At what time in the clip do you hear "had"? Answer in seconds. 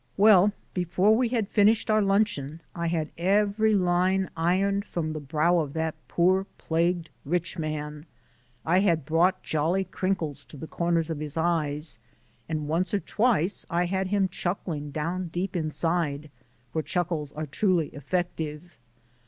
1.29-1.47, 2.87-3.11, 8.79-9.05, 13.85-14.07